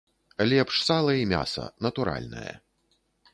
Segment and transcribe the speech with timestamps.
[0.53, 2.53] Лепш сала і мяса, натуральнае.